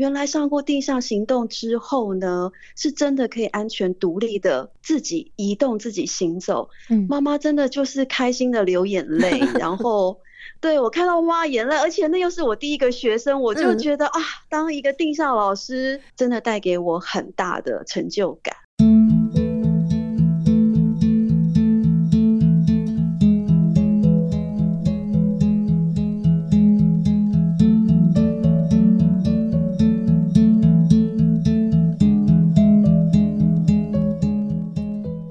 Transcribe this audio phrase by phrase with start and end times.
[0.00, 6.70] 原来上过定向行动之后呢，是真的可以安全独立的自己移动、自己行走。
[6.88, 10.18] 嗯，妈妈真的就是开心的流眼泪， 然后
[10.58, 18.56] 对我看到哇眼泪，而且那又是我第一个学生，我就觉得、嗯、啊，当一个定向老师真的带给我很大的成就感。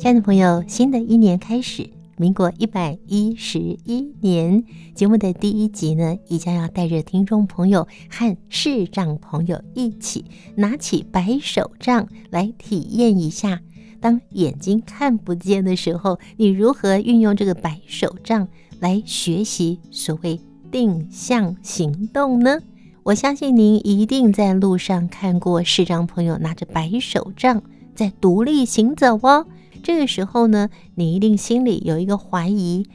[0.10, 1.88] 亲爱的朋友，新的一年开始，
[2.18, 4.64] 民国一百一十一年
[4.96, 13.62] 节目的第一集呢，也将要带着听众朋友和视障朋友一起拿起白手杖来体验一下，
[14.02, 18.48] 当眼睛看不见的时候，你如何运用这个白手杖
[18.80, 22.58] 来学习所谓定向行动呢？
[23.04, 27.62] 我相信您一定在路上看过视障朋友拿着白手杖
[27.94, 29.46] 在独立行走哦。
[29.82, 32.88] 这个时候呢，你一定心里有一个怀疑：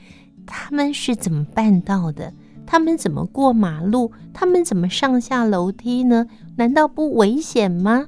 [0.46, 2.32] 他们是怎么办到的？
[2.66, 4.12] 他们怎么过马路？
[4.32, 6.26] 他们怎么上下楼梯呢？
[6.56, 8.06] 难道不危险吗？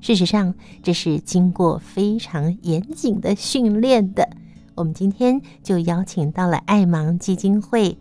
[0.00, 4.28] 事实上，这是经过非常严谨的训练的。
[4.76, 7.98] 我们今天就邀请到了爱盲基金会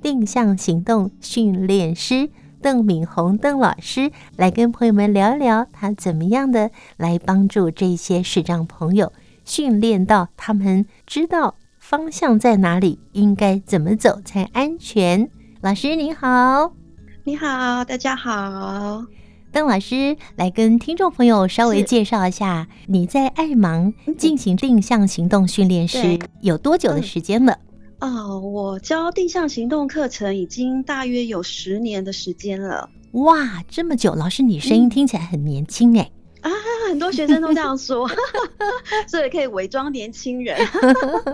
[0.00, 2.30] 定向行动训练师
[2.62, 9.12] 邓敏红邓老师来跟朋友们聊一聊，他怎么样的来帮助这些视障朋友。
[9.44, 15.28] 训练到他们知道方向在哪里，应该怎么走才安全。
[15.60, 16.72] 老师你好，
[17.24, 19.04] 你好，大家好。
[19.52, 27.58] 邓老师来跟听众朋友稍微介绍一下，你在爱盲进行定向行动训练时有多久的时间了？
[27.98, 32.88] 嗯、哦，我教定向行动课程已经大约有十年的时间了。
[33.12, 34.14] 哇，这么久！
[34.14, 36.10] 老师，你声音听起来很年轻哎。
[36.14, 36.50] 嗯啊，
[36.88, 38.08] 很多学生都这样说，
[39.08, 40.58] 所以可以伪装年轻人。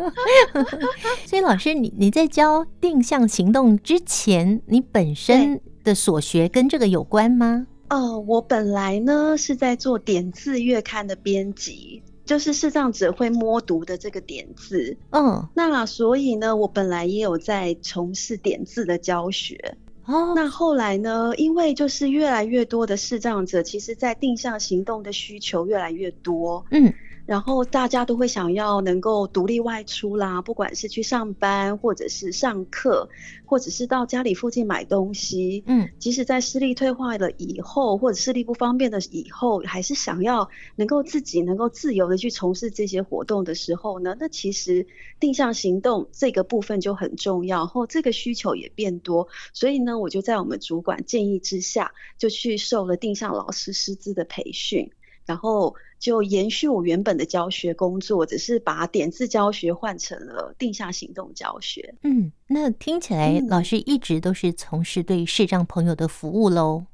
[1.27, 7.67] 所以老师，你你在教定向行动之前，你本身的所学跟这个有关吗？
[7.91, 14.95] 哦，我本来呢是在做点字月刊的编辑，就是视障者会摸读的这个点字。
[15.13, 19.75] 嗯，那所以呢，我本来也有在从事点字的教学。
[20.09, 21.35] 哦，那后来呢？
[21.37, 26.65] 因为就是越来越多的视障者，其实在定向行动的需求越来越多。
[26.71, 26.95] 嗯。
[27.29, 33.07] 然后大家都会想要能够独立外出啦，不管是去上班，或者是上课，
[33.45, 35.63] 或者是到家里附近买东西。
[35.67, 44.87] 嗯，即使在视力退化了以后，或者视力不方便的以后，还是想要能够自己能够自由的去从事这些活动的时候呢，那其实
[45.21, 54.91] 定向行动这个部分就很重要，然后这个需求也变多，所以呢，我就在我们主管建议之下，就去受了定向老师师资的培训。
[55.29, 61.95] 然后就延续我原本的教学工作，只是把点字教学换成了定向行动教学。
[62.03, 66.87] 嗯，那听起来老师一直都是从事对视障朋友的服务喽？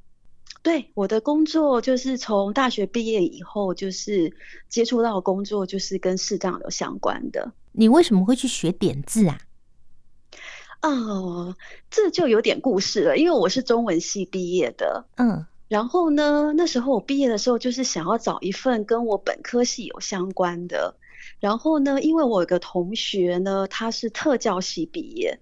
[0.61, 4.29] 对，我的工作就是从大学毕业以后，就是
[4.67, 7.49] 接触到的工作就是跟视障有相关的。
[7.71, 9.39] 你为什么会去学点字啊？
[10.81, 11.55] 哦，
[11.89, 15.05] 这就有点故事了，因为我是中文系毕业的。
[15.15, 15.45] 嗯。
[15.67, 20.95] 然后呢，那时候我毕业的时候，就是想要找一份跟我本科系有相关的。
[21.39, 25.39] 然后呢，因为我有个同学呢，他是特教系毕业，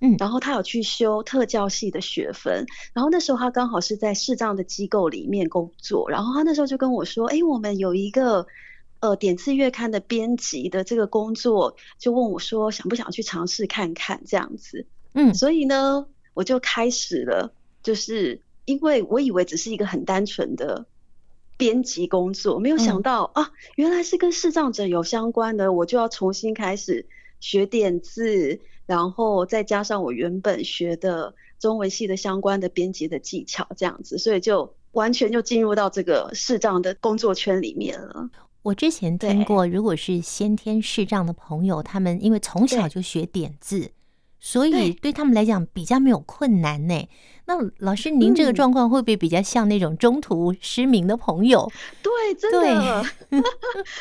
[0.00, 2.66] 嗯，然后他有去修特教系的学分。
[2.92, 6.10] 然后那时候他刚好是在视障的机构里面工作。
[6.10, 8.46] 然后他那时候就跟我说：“哎，我们有一个
[8.98, 18.42] 呃点字月刊的编辑的这个工作，就问我说想不想去尝试看看这样子。”嗯，所以呢，我就开始了，就是。
[18.64, 20.86] 因为我以为只是一个很单纯的
[21.56, 27.06] 编辑工作，没有想到、嗯、啊，原来是跟视障者有相关的，我就要重新开始
[27.40, 38.28] 学点字，然后再加上我原本学的中文系的相关的编辑的技巧，这样子，所以就完全就进入到这个视障的工作圈里面了。
[38.62, 43.90] 我之前听过，如果是先天视障的朋友，他们因为从小就学点字，
[44.44, 47.08] 所以对他们来讲比较没有困难呢。
[47.44, 51.70] 那老师，您这个状况会不会比较像那种中途失明的朋友？
[51.72, 53.04] 嗯、对，真的，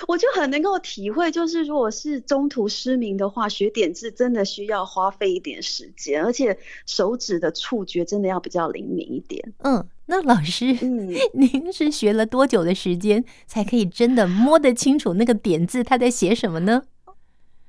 [0.07, 9.53] 我就很能够体会，就是如果是中途失明的话，学点字真的需要花费一点时间，而且手指的触觉真的要比较灵敏一点。
[9.59, 16.83] 嗯，那老师，嗯， 您是学了多久的时间才可以真的摸得清楚那个点字他在写什么呢？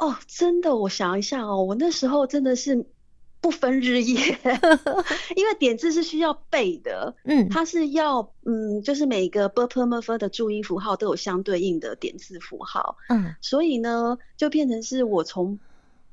[0.02, 0.74] 哦，真的。
[0.74, 2.86] 我想一下哦，我那时候真的是
[3.40, 4.36] 不分日夜，
[5.36, 7.14] 因为点字是需要背的。
[7.22, 12.96] 嗯，它是要，嗯，就是每个 BPMF 的注音符号都有相对应的点字符号。
[13.08, 15.60] 嗯，所以呢，就变成是我从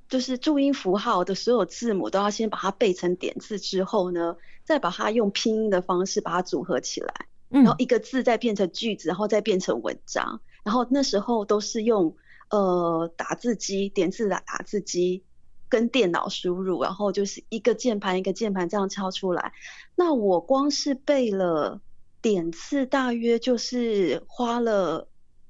[0.07, 10.41] 就是注音符号的所有字母都要先把它背成点字之后呢，再把它用拼音的方式把它组合起来，然后一个字再变成句子，然后再变成文章。
[10.63, 12.15] 然后那时候都是用。
[12.49, 15.23] 呃打字机点字的打字机。
[15.71, 19.53] 跟电脑输入，然后就是一个键盘一个键盘这样敲出来。
[19.93, 21.79] 那我光是背了
[22.23, 25.07] 点字，大约就是花了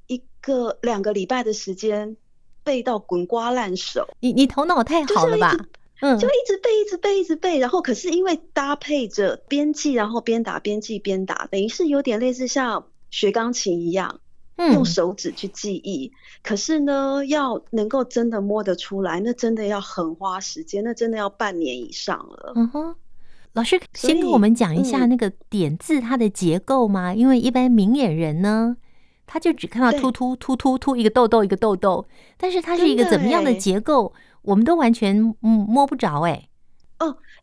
[0.07, 2.17] 一个两个礼拜的时间
[2.65, 4.09] 背到滚瓜烂熟。
[4.19, 5.55] 你你头脑太好了吧？
[6.01, 7.57] 嗯，就一直背，一直背，一直背。
[7.57, 14.19] 然后可是因为搭配着编记，然后边打边记边打，等于是有点类似像学钢琴一样。
[14.59, 22.53] 用手指去记忆，嗯，可是呢，要能够真的摸得出来，那真的要很花时间，那真的要半年以上了。
[22.55, 22.95] 嗯哼，
[23.53, 27.13] 老师先跟我们讲一下那个点字它的结构吗？
[27.13, 28.77] 嗯，因为一般明眼人呢，
[29.25, 32.05] 他就只看到突突突突突一个痘痘一个痘痘，
[32.37, 36.33] 但是它是一个怎么样的结构，我们都完全嗯摸不着哎。
[36.33, 36.48] 哦，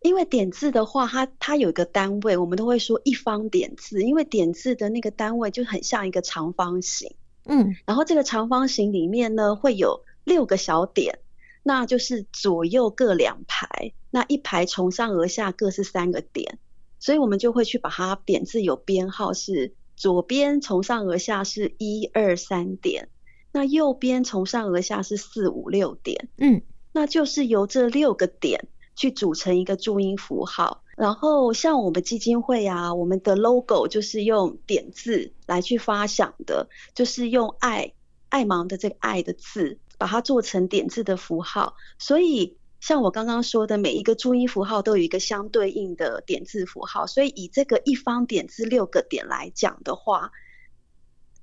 [0.06, 11.18] 因为点字的话，它它有一个单位，我们都会说一方点字，因为点字的那个单位就很像一个长方形，嗯，然后这个长方形里面呢会有六个小点，
[11.62, 16.58] 那就是左右各两排，那一排从上而下各是三个点，
[17.00, 23.08] 所以我们就会去把它点字有编号，是左边从上而下是一二三点，
[23.52, 26.62] 那右边从上而下是四五六点，嗯，
[26.92, 28.68] 那就是由这六个点。
[28.96, 37.92] 去组成一个注音符号，然后像我们基金会啊，我们的 logo 就是用点字来去发想的，就是用爱
[38.30, 41.76] 爱盲的这个爱的字，把它做成点字的符号。
[41.98, 47.06] 所以像我刚刚说的，每一个注音符号都有一个相对应的点字符号。
[47.06, 50.32] 所以以这个一方点字六个点来讲的话，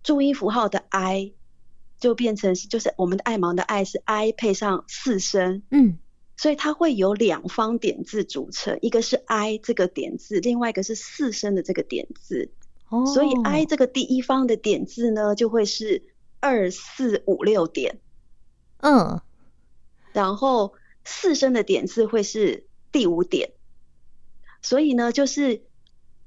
[0.01, 1.33] 注音符号的 I
[1.99, 5.99] 就变成是就是我们的爱盲的爱是 I 配上四声，嗯。
[6.35, 12.51] 所以它会有两方点字组成，一个是 I 这个点字，另外一个是四声的这个点字。
[12.89, 16.03] 哦，所以 I 这个第一方的点字呢，就会是
[16.39, 17.99] 二四五六点。
[18.81, 19.21] 嗯，
[20.11, 20.73] 然后
[21.05, 23.51] 四声的点字会是第五点。
[24.61, 25.61] 所以呢，就是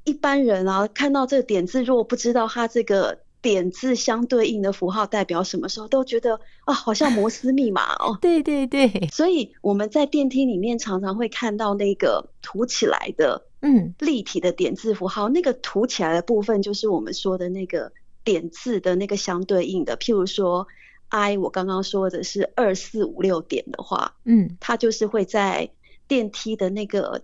[0.05, 3.26] 一般人啊，看到这个点字，如果不知道它这个。
[3.43, 8.19] 点字相对应的符号代表什么时候都觉得啊，好像摩斯密码哦。
[8.23, 15.29] 对对对，所以我们在电梯里面常常会看到那个涂起来的，嗯，立体的点字符号。
[15.29, 17.93] 嗯，那个涂起来的部分就是我们说的那个
[18.25, 19.97] 点字的那个相对应的。
[19.97, 20.67] 譬如说
[21.09, 25.71] ，I 我刚刚说的是二四五六点的话，嗯，它就是会在
[26.09, 27.23] 电梯的那个。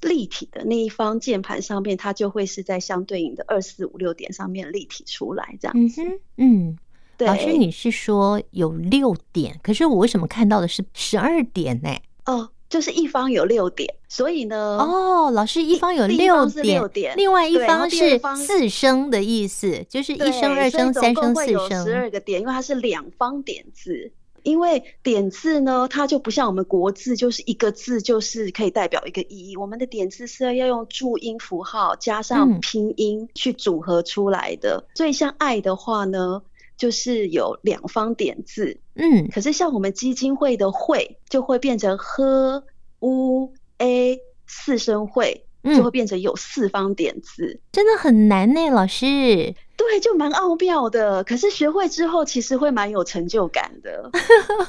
[0.00, 6.02] 立体的那一方键盘上面，它就会是在相对应的二四五六点上面立体出来这样子。
[6.02, 6.78] 嗯，嗯，
[7.16, 7.28] 对。
[7.28, 11.94] 老师，你是说有六点，可是我为什么看到的是十二点呢？
[12.24, 24.12] 哦，就是一方有六点，所以呢，哦，老师一方有六点，六点，另外一方是四声的意思，就是一声、二声、三声、四声，十二个点，因为它是两方点字。
[24.42, 29.56] 因为点字呢，它就不像我们国字，就是一个字就是可以代表一个意义。
[29.56, 34.84] 我们的点字是要用注音符号加上拼音去组合出来的。
[34.88, 36.42] 嗯、所以像爱的话呢，
[36.76, 38.78] 就是有两方点字。
[38.94, 42.62] 嗯，可是像我们基金会的会，就会变成 h
[43.00, 45.44] u a 四声会。
[45.62, 49.54] 就会变成有四方点字，嗯、真的很难呢，老师。
[49.76, 51.24] 对，就蛮奥妙的。
[51.24, 54.10] 可是学会之后，其实会蛮有成就感的。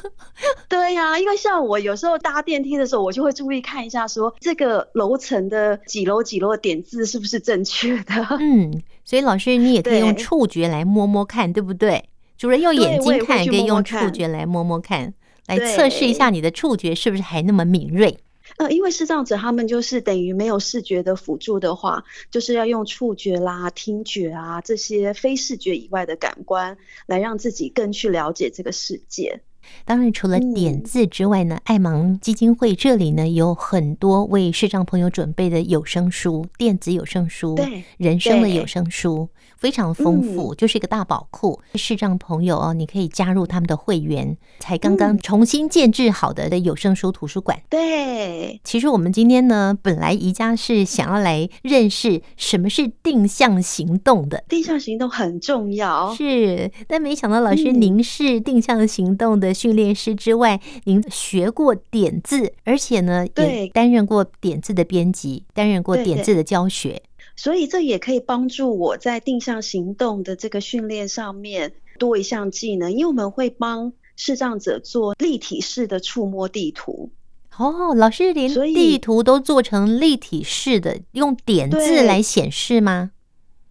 [0.70, 8.26] 对呀、啊，因为像我有时候搭电梯的时候，我就会注意看一下说，说这个楼层的几楼几楼的点字是不是正确的。
[8.40, 12.06] 嗯，所以老师你也可以用触觉来摸摸看，对，对不对？
[12.38, 15.14] 主人用眼睛看，可以用触觉来摸摸看，
[15.48, 18.18] 来测试一下你的触觉是不是还那么敏锐。
[18.58, 26.78] 呃，因为是这样子他们就是等于没有视觉的辅助的话，就是要用触觉啦、听觉啊这些非视觉以外的感官
[27.08, 29.42] 来让自己更去了解这个世界。
[29.86, 39.30] 当然，除了点字之外呢，嗯、爱盲基金会这里呢有很多为视障朋友准备的有声书、电子有声书、对人生的有声书。
[39.58, 41.62] 非常丰富，嗯，就是一个大宝库。
[41.76, 47.62] 视障朋友哦，你可以加入他们的会员，才刚刚重新建制好的的有声书图书馆。
[47.70, 54.44] 对，其实我们今天呢，本来宜家是想要来认识什么是定向行动的。
[54.50, 67.04] 定向行动很重要，是，但没想到老师您是定向行动的训练师之外，您学过点字，而且呢，也担任过点字的编辑，担任过点字的教学，对对，
[67.36, 77.12] 所以这也可以帮助我在定向行动的这个训练上面多一项技能，因为我们会帮视障者做立体式的触摸地图。
[77.58, 83.12] 哦，老师连地图都做成立体式的，用点字来显示吗？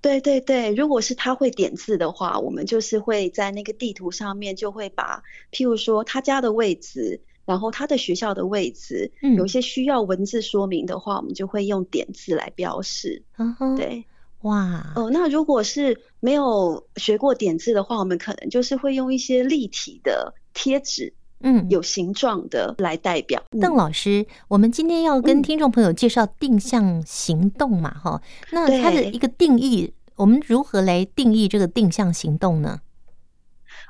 [0.01, 13.23] 对对对，如果是他会点字的话，我们就是会在那个地图上面就会把，譬如说他家的位置，然后他的学校的位置，嗯，有一些需要文字说明的话，我们就会用点字来标示。
[13.37, 14.05] 嗯哼，对，
[14.43, 21.13] 哇，哦，那如果是没有学过点字的话，我们可能就是会用一些立体的贴纸。
[21.43, 23.43] 嗯，有形状的来代表。
[23.61, 32.81] 邓老师，我们今天要跟听众朋友介绍定向行动嘛，哈、嗯，那它的一个定义，我们如何来定义这个定向行动呢？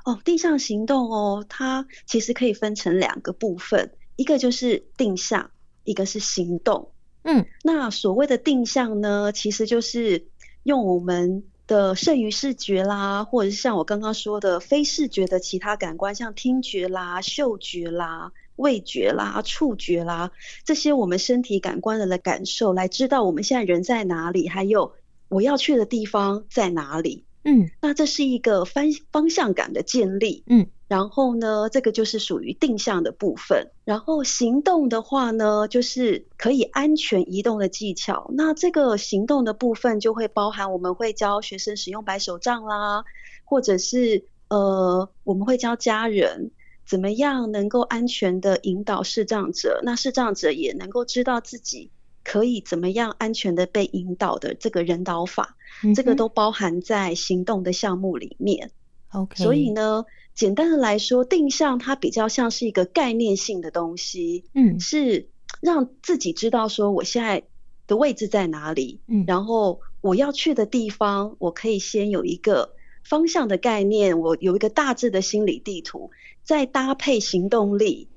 [0.04, 5.50] 哦，定向行动哦，它其实可以分成两个部分，一个就是定向，
[5.84, 6.92] 一个是行动。
[7.24, 10.26] 嗯，那所谓的定向呢，其实就是
[10.62, 11.42] 用我们。
[11.70, 20.32] 的剩余视觉啦，或者是像我刚刚说的非视觉的其他感官，像听觉啦、嗅觉啦、味觉啦、触觉啦，
[20.64, 24.94] 这些我们身体感官的感受，来知道我们现在人在哪里，还有
[25.28, 27.24] 我要去的地方在哪里。
[27.44, 30.42] 嗯，那这是一个方方向感的建立。
[30.48, 30.66] 嗯。
[30.90, 33.70] 然后呢，这个就是属于定向的部分。
[33.84, 38.28] 然后行动的话呢，就是可以安全移动的技巧。
[38.34, 43.04] 那这个行动的部分就会包含我们会教学生使用白手杖啦，
[43.44, 46.50] 或者是呃，我们会教家人
[46.84, 51.92] 怎么样能够安全的引导视障者，那视障者也能够知道自己
[52.24, 58.72] 可以怎么样安全的被引导的这个人导法，嗯、这个都包含在行动的项目里面。
[59.12, 60.04] OK，所以呢。
[60.32, 65.28] 简单的来说，定向它比较像是一个概念性的东西，嗯，是
[65.60, 67.42] 让自己知道说我现在
[67.86, 72.70] 的位置在哪里，嗯，然后我要去的地方，我可以先有一个
[73.04, 76.10] 方向的概念，我有一个大致的心理地图，
[76.42, 78.08] 再搭配行动力，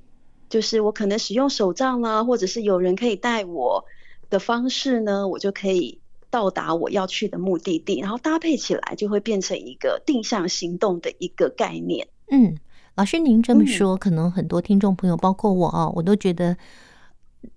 [0.47, 3.83] 就是我可能使用手杖啦，或者是有人可以带我
[4.29, 5.99] 的方式呢，我就可以。
[6.33, 12.07] 到达我要去的目的地，然后搭配起来就会变成一个定向行动的一个概念。
[12.31, 12.57] 嗯，
[12.95, 16.57] 老师您这么说，嗯、可能很多听众朋友，包括我啊，我都觉得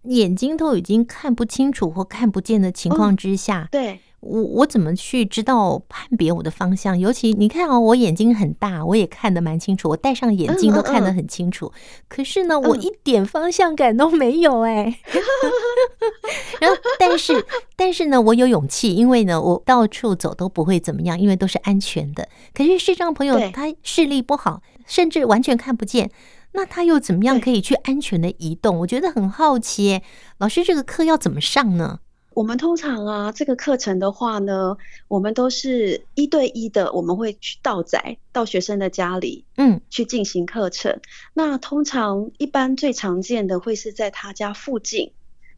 [0.02, 4.00] 眼睛都已经看不清楚或看不见的情况之下，哦、对。
[4.26, 6.98] 我我怎么去知道判别我的方向？
[6.98, 11.66] 尤其你看哦，我眼睛很大，我也看得蛮清楚，我戴上眼镜都看得很清楚。
[11.66, 14.98] 嗯嗯嗯，可是呢，我一点方向感都没有哎。
[16.60, 22.28] 然后，但是但是呢，我有勇气，因为呢，我到处走都不会怎么样，因为都是安全的。
[22.52, 26.10] 可是视障朋友他视力不好，甚至完全看不见，
[26.52, 28.78] 那他又怎么样可以去安全的移动？
[28.80, 30.00] 我觉得很好奇，
[30.38, 32.00] 老师这个课要怎么上呢？
[32.36, 34.76] 我们通常啊，这个课程的话呢，
[35.08, 41.00] 我们都是一对一的，我们会去到宅到学生的家里，嗯，去进行课程。
[41.32, 45.12] 那通常一般最常见的会是在他家附近，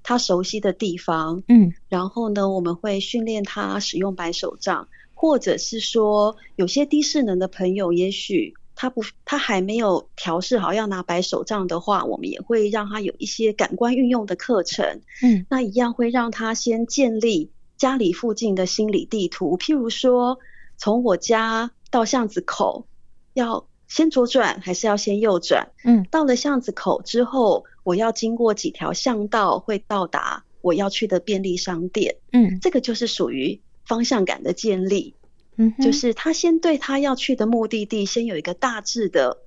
[0.04, 8.54] 他熟悉的地方，嗯，然后呢，我们会训练他使用白手杖，或者是说有些低势能的朋友，也许。
[8.80, 15.00] 他不，他还没有调试好要拿白手杖的话，我们也会让他有一些感官运用的课程。
[15.20, 19.58] 嗯，那一样会让他先建立家里附近的心理地图。
[19.58, 20.38] 譬如说，
[20.76, 22.87] 从我家到巷子口，
[23.35, 25.73] 要先左转还是要先右转？
[25.82, 32.14] 嗯，到了巷子口之后，我要经过几条巷道，会到达我要去的便利商店。
[32.32, 35.16] 嗯，这个就是属于方向感的建立。
[35.58, 39.38] 嗯，就是他先对他要去的目的地先有一个大致的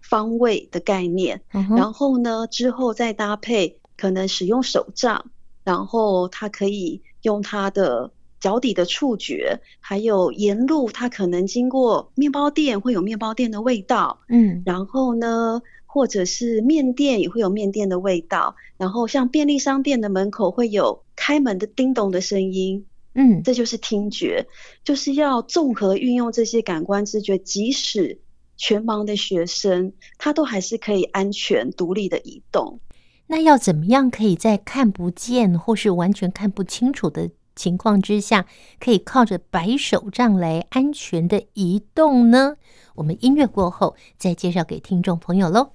[0.00, 5.30] 方位的概念，嗯，然后呢，之后再搭配可能使用手杖，
[5.64, 22.86] 然后他可以用他的脚底的触觉，还有沿路他可能经过面包店会有面包店的味道，嗯，然后呢，或者是面店也会有面店的味道，然后像便利商店的门口会有开门的叮咚的声音。
[23.20, 24.46] 嗯，这就是听觉，
[24.84, 28.16] 就是要综合运用这些感官知觉，即使
[28.56, 32.78] 全盲的学生，他都还是可以安全独立的移动。
[33.26, 38.46] 那要怎么样可以在看不见或是完全看不清楚的情况之下，
[38.78, 42.54] 可以靠着白手杖来安全的移动呢？
[42.94, 45.72] 我们音乐过后再介绍给听众朋友喽。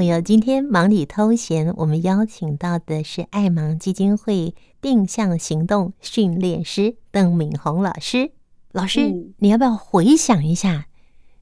[0.00, 8.30] 朋友，今天忙里偷闲，我们邀请到的是爱盲基金会定向行动训练师邓敏红老师。
[8.72, 10.86] 老师，嗯、你要不要回想一下，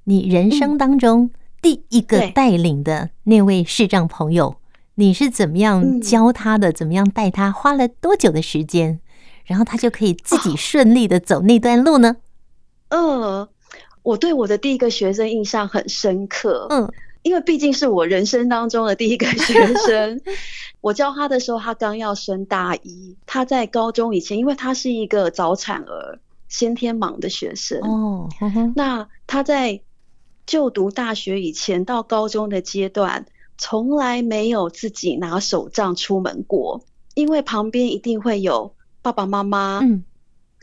[0.02, 1.30] 你人生当中
[1.62, 6.70] 第一个带领的那位视障朋友，嗯、你是怎么样教他的？
[6.70, 7.52] 嗯、怎么样带他？
[7.52, 8.98] 花了多久的时间？
[9.44, 12.16] 然后他就可以自己顺利的走那段路呢？
[12.88, 13.48] 嗯、呃，
[14.02, 16.66] 我对我的第一个学生印象很深刻。
[16.70, 16.92] 嗯。
[17.28, 20.18] 因为毕竟是我人生当中的第一个学生，
[20.80, 23.18] 我教他的时候，他刚要升大一。
[23.26, 26.18] 他在高中以前，因为他是一个早产儿、
[26.48, 28.30] 先天盲的学生哦。
[28.74, 29.82] 那他在
[30.46, 33.26] 就读大学以前到高中的阶段，
[33.58, 36.82] 从来没有自己拿手杖出门过，
[37.14, 40.02] 因为旁边一定会有爸爸妈妈、嗯、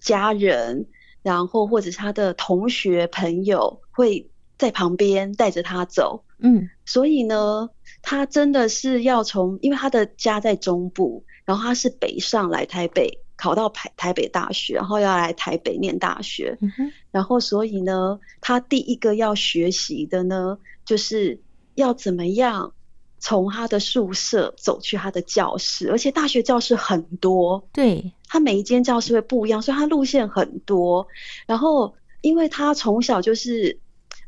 [0.01, 0.87] 家人，
[1.21, 6.23] 然后或者是他的同学朋友会在旁边带着他走。
[6.37, 7.69] 嗯，所以呢，
[8.01, 16.57] 他真的是要从，因为他的家在中部，然后他是北上来台北考到台台北大学，然后要来台北念大学。
[16.59, 21.39] 嗯，然后所以呢，他第一个要学习的呢，就是
[21.75, 22.73] 要怎么样
[23.17, 31.07] 从他的宿舍走去他的教室，而且大学教室很多，对，他每一间教室会不一样，所以他路线很多。
[31.47, 33.79] 然后，因为他从小就是。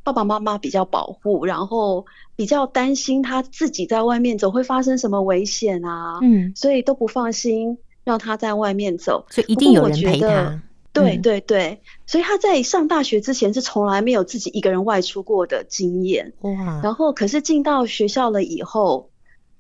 [0.08, 2.06] 爸爸妈妈比较保护，然后
[2.38, 10.62] 比较担心他自己在外面走会发生什么危险啊，嗯，所以都不放心让他在外面走，所以一定有人陪他。
[10.94, 16.32] 对对对，所以他在上大学之前是从来没有自己一个人外出过的经验。
[16.40, 19.10] 哇，然后可是进到学校了以后，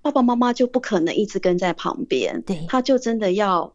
[0.01, 3.74] 爸爸妈妈就不可能一直跟在旁边，对，他就真的要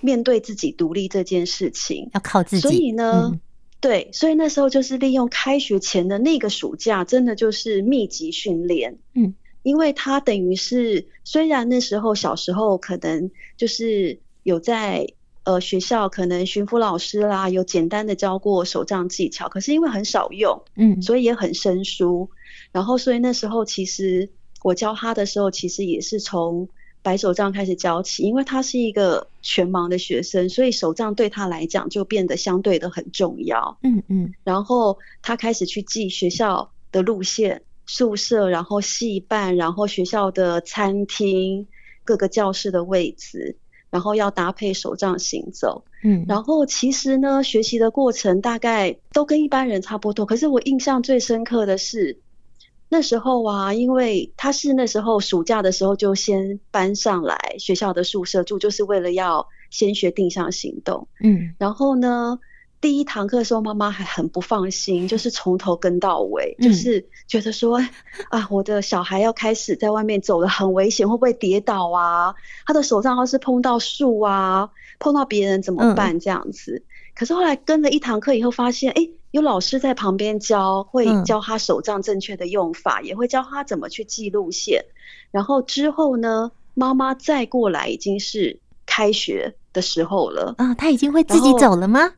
[0.00, 2.62] 面对自己独立这件事情，要靠自己。
[2.62, 3.30] 所以呢。
[3.34, 3.40] 嗯
[3.80, 8.98] 对，所以那时候就是利用开学前的那个暑假，真的就是密集训练。
[9.14, 15.06] 嗯，因为他等于是，虽然那时候小时候可能就是有在
[15.44, 22.30] 呃学校可能巡抚老师啦，有简单的教过手杖技巧，可是因为很少用，嗯，所以也很生疏。
[22.72, 24.30] 然后所以那时候其实
[24.62, 26.68] 我教他的时候，其实也是从。
[27.06, 33.78] 白手杖开始教起，因为他是一个全盲的学生，所以手杖对他来讲就变得相对的很重要。
[33.84, 34.34] 嗯嗯。
[34.42, 41.68] 然后他开始去记学校的路线、宿舍，然后系办，然后学校的餐厅、
[42.02, 43.54] 各个教室的位置，
[43.88, 45.84] 然后要搭配手杖行走。
[46.02, 46.24] 嗯。
[46.26, 52.18] 然后其实呢，学习的过程大概都跟一般人差不多，可是我印象最深刻的是。
[52.88, 61.08] 那时候啊，因为他是那时候暑假的时候就先搬上来学校的宿舍住，就是为了要先学定向行动。
[61.20, 62.38] 嗯，然后呢，
[62.80, 67.80] 第一堂课的时候，妈妈还很不放心，就是从头跟到尾，嗯、就是觉得说
[68.30, 72.36] 啊，我的小孩要开始在外面走了，很危险，会不会跌倒啊？
[72.66, 74.70] 他的手上要是碰到树啊，
[75.00, 76.20] 碰到别人怎么办？
[76.20, 76.76] 这样子。
[76.76, 76.84] 嗯、
[77.16, 79.02] 可是后来跟了一堂课以后，发现哎。
[79.02, 84.82] 诶有老师在旁边教，会教他手杖正确的用法，嗯、也会教他怎么去记路线。
[85.30, 92.14] 然后之后呢，妈妈再过来已经是开学的时候了啊，他已经会自己走了吗？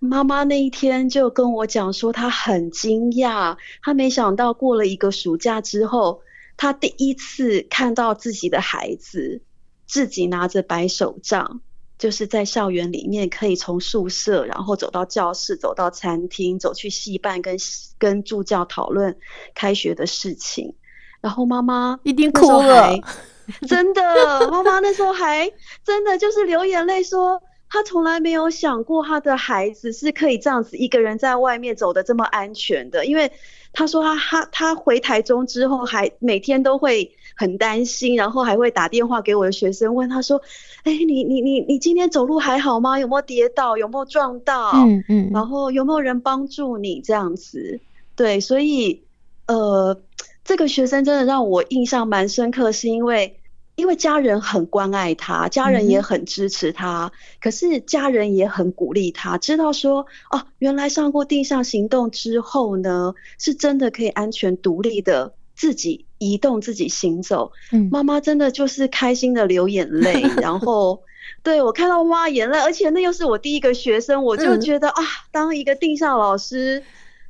[0.00, 6.20] 妈妈那一天就跟我讲说，她很惊讶，她没想到过了一个暑假之后，
[6.56, 9.40] 她第一次看到自己的孩子
[9.86, 11.60] 自己拿着白手杖。
[12.04, 17.56] 就是在校园里面，可以从宿舍，然后走到教室，走到餐厅，走去戏办跟
[17.96, 19.16] 跟助教讨论
[19.54, 20.74] 开学的事情。
[21.22, 22.92] 然后妈妈一定哭了，
[23.66, 25.50] 真的，妈妈那时候还
[25.82, 27.40] 真的就是流眼泪，说
[27.74, 33.32] 她从来没有想过他的孩子是可以这样子一个人在外面走的这么安全的，因为。
[33.76, 40.40] 他说他他他回台中之后，还每天都会很担心，然后还会打电话给我的学生，问他说
[40.84, 43.00] ：“哎，你你你你今天走路还好吗？
[43.00, 43.76] 有没有跌倒？
[43.76, 44.70] 有没有撞到？
[44.74, 47.80] 嗯嗯，然后有没有人帮助你这样子？”
[48.14, 49.02] 对，所以
[49.48, 50.00] 呃，
[50.44, 53.40] 这个学生真的让我印象蛮深刻，是因为。
[53.76, 57.10] 因为家人很关爱他，家人也很支持他，嗯、
[57.40, 67.50] 可是家人也很鼓励他，知道说哦，原来上过定向行动之后呢，是真的可以安全独立的自己移动、自己行走。
[67.72, 71.02] 嗯，妈妈真的就是开心的流眼泪， 然后
[71.42, 76.84] 对我看到妈眼泪，而且那又是我第一个学生，我就觉得、嗯、啊，当一个定向老师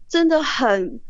[0.08, 1.00] 真的很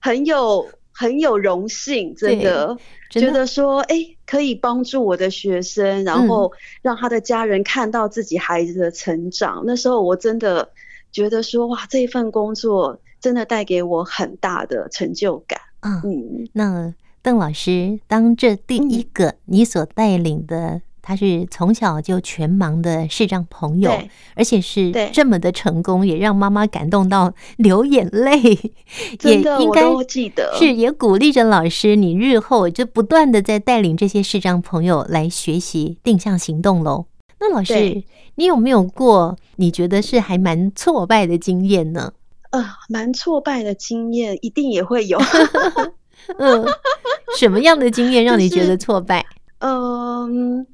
[0.00, 0.68] 很有。
[0.94, 2.78] 很有荣幸，真的，
[3.10, 9.62] 觉得说，哎、欸，可以帮助我的学生，然后让他的家人看到自己孩子的成长。
[9.62, 10.70] 嗯、那时候我真的
[11.10, 15.60] 觉得说，哇，这一份工作真的带给我很大的成就感。
[15.80, 20.80] 嗯，嗯，那邓老师当这第一个你所带领的。
[21.04, 23.92] 嗯他是从小就全盲的视障朋友，
[24.34, 28.40] 而且是这么的成功，也让妈妈感动到流眼泪。
[29.20, 37.04] 真的，也应该记得是也鼓励着老师，你日后就不断的在带领这些视障朋友来学习定向行动喽。
[37.38, 38.02] 那老师，
[38.36, 42.14] 你有没有过你觉得是还蛮挫败的经验呢？
[42.48, 45.18] 呃，蛮挫败的经验一定也会有。
[46.38, 46.64] 嗯，
[47.38, 49.26] 什么样的经验让你觉得挫败？
[49.58, 50.60] 嗯。
[50.60, 50.66] 呃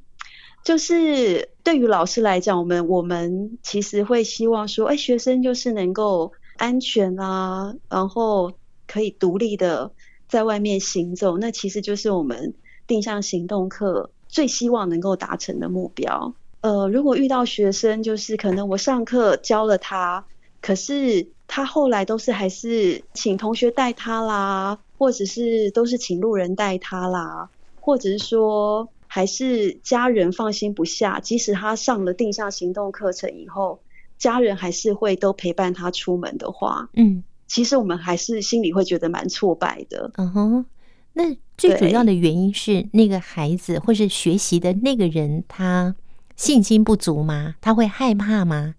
[0.63, 8.53] 就是对于老师来讲，我们我们其实会希望说，哎，学生就是能够安全啊，然后
[8.87, 9.91] 可以独立的
[10.29, 12.55] 在外面行走，那其实就是我们
[12.87, 16.35] 定向行动课最希望能够达成的目标。
[16.61, 20.27] 呃，如果遇到学生，就是可能我上课教了他，
[20.61, 27.49] 可是他后来都是还是请同学带他啦，或者是都是请路人带他啦，
[27.81, 28.89] 或者是说。
[29.13, 33.83] 还是家人放心不下，即使他上了定向行动课程以后，
[34.19, 40.13] 家人还是会都陪伴他出门的话，嗯，其实我们还是心里会觉得蛮挫败的。
[40.15, 40.67] 嗯哼，
[41.13, 45.97] 那最主要的原因是那个孩子或是学习的那个人，他
[46.37, 47.57] 信心不足吗？
[47.61, 48.77] 他会害怕吗？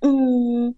[0.00, 0.74] 嗯，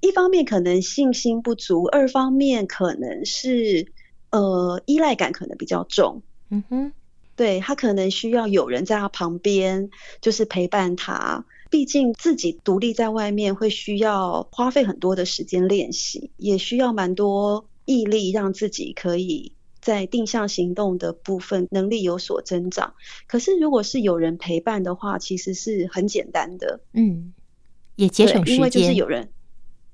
[0.00, 3.92] 一方面可能信心不足，二方面可能是
[4.30, 6.22] 呃依赖感可能比较重。
[6.48, 6.92] 嗯哼。
[7.40, 9.88] 对，他可能需要有人在他旁边，
[10.20, 11.46] 就是陪伴他。
[11.70, 22.92] 毕竟自己独立在外面，会需要花费很多的时间练习，也需要蛮多毅力，让自己可以在定向行动的部分能力有所增长。
[23.26, 26.80] 可是如果是有人陪伴的话，其实是很简单的。
[26.92, 27.32] 嗯，
[27.96, 29.30] 也节省时间，因为就是有人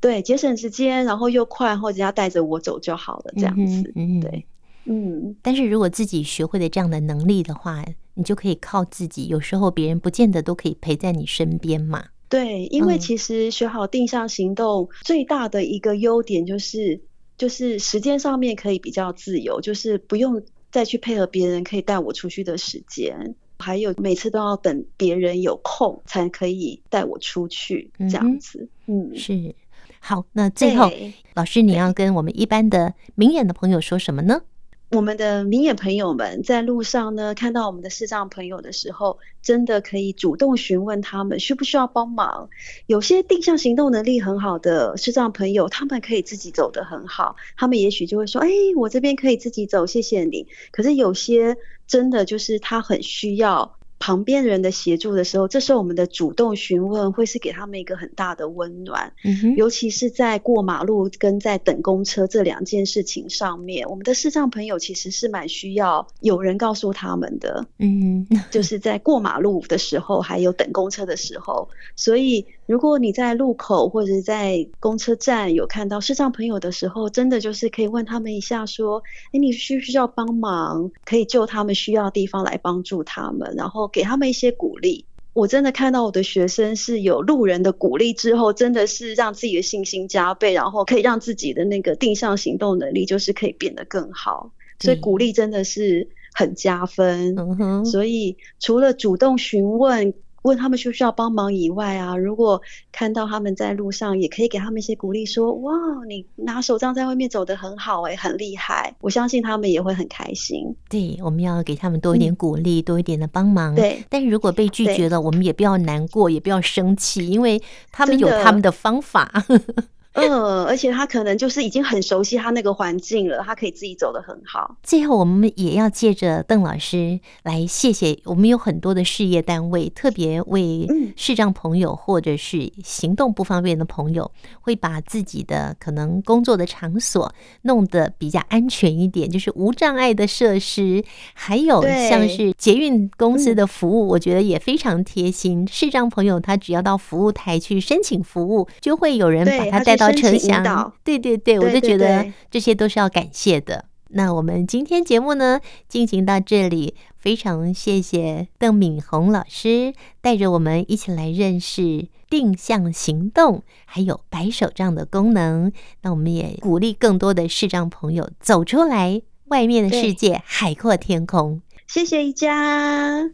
[0.00, 3.92] 对节省时间，然后又快，或者要带着我走就好了，这样子。
[3.94, 4.44] 嗯，嗯，对。
[4.87, 9.27] 嗯，但是如果自己学会了这样的能力的话，你就可以靠自己。
[9.27, 12.05] 有时候别人不见得都可以陪在你身边嘛。
[12.29, 17.01] 对，因为其实学好定向行动最大的一个优点就是，
[17.37, 28.68] 就是时间上面可以比较自由，就是不用再去配合别人可以带我出去的时间，还有每次都要等别人有空才可以带我出去这样子。
[28.87, 29.55] 嗯，嗯，是。
[30.01, 30.90] 好，那最后
[31.35, 34.42] 老师你要跟我们一般的明眼的朋友说什么呢？
[34.88, 42.51] 我们的明眼朋友们在路上呢，看到我们的视障朋友的时候，真的可以主动询问他们需不需要帮忙。
[42.87, 51.57] 有些定向行动能力很好的视障朋友，他们可以自己走得很好，他们也许就会说：“哎，我这边可以自己走，谢谢你。”可是有些
[51.88, 53.77] 真的就是他很需要。
[53.98, 72.46] 旁边人的协助的时候，这时候我们的主动询问会是给他们一个很大的温暖，嗯哼，尤其是在过马路跟在等公车这两件事情上面，我们的视障朋友其实是蛮需要有人告诉他们的，嗯哼， 就是在过马路的时候，还有等公车的时候，所以。
[72.66, 80.90] 如果你在路口或者在公车站有看到视障朋友的时候，真的就是可以问他们一下，说：“哎，你需不需要帮忙？
[81.05, 94.50] 可以就他们需要的地方来帮助他们，然后给他们一些鼓励。”我真的看到我的学生是有路人的鼓励之后，真的是让自己的信心加倍，然后可以让自己的那个定向行动能力就是可以变得更好。
[94.81, 97.37] 所以鼓励真的是很加分。
[97.61, 97.85] 嗯。
[97.85, 100.14] 所以除了主动询问。
[100.46, 105.72] 问他们需不需要帮忙以外啊，如果看到他们在路上，也可以给他们一些鼓励，说：“哇，
[106.09, 110.74] 你拿手杖在外面走得很好，欸，哎，很厉害。”我相信他们也会很开心。
[110.88, 113.74] 对，我们要给他们多一点鼓励，嗯，多一点的帮忙。
[113.74, 119.44] 对，但是如果被拒绝了，我们也不要难过，也不要生气，因为他们有他们的方法。
[120.16, 124.76] 嗯，而且他可能就是已经很熟悉他那个环境了，他可以自己走得很好。
[124.83, 134.31] 最后，我们也要借着邓老师来谢谢我们有很多的事业单位，特别为视障朋友或者是行动不方便的朋友，
[134.62, 137.31] 会把自己的可能工作的场所
[137.62, 145.68] 弄得比较安全一点，就是无障碍的设施，还有像是捷运公司的服务，我觉得也非常贴心。
[145.70, 150.06] 视障朋友他只要到服务台去申请服务，就会有人把他带到。
[150.12, 153.87] 车厢，对对对，我就觉得这些都是要感谢的。
[154.11, 165.73] 那我们今天节目呢，进行到这里，非常谢谢邓敏红老师带着我们一起来认识定向行动，还有白手杖的功能。
[166.03, 171.61] 那我们也鼓励更多的视障朋友走出来，外面的世界海阔天空。
[171.88, 173.31] 谢谢一家。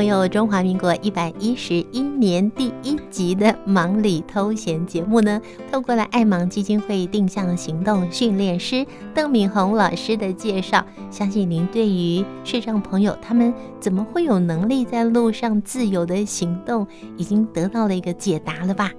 [0.00, 5.38] 朋友，中华民国一百一十一年第一集的忙里偷闲节目呢，
[5.70, 16.86] 透过了爱盲基金会定向行动训练师邓敏红老师的介绍，相信您对于视障朋友他们怎么会有能力在路上自由的行动，
[17.18, 18.90] 已经得到了一个解答了吧？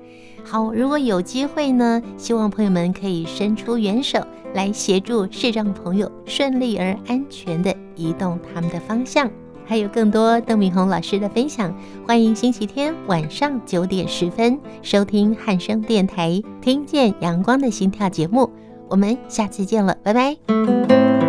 [0.43, 4.19] 好，如果有机会呢，希望朋友们可以伸出援手
[4.53, 9.27] 来协助视障朋友顺利而安全地移动他们的方向。
[9.71, 11.73] 还有更多邓敏红老师的分享，
[12.05, 16.29] 欢迎星期天晚上九点十分收听汉声电台
[16.59, 18.51] 《听见阳光的心跳》节目。
[18.89, 21.20] 我们下次见了，拜拜。